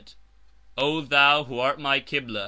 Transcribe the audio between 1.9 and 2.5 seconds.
Ḳibla!